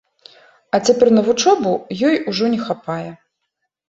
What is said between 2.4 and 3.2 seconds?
не хапае.